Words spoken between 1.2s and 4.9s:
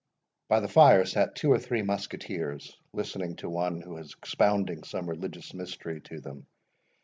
two or three musketeers, listening to one who was expounding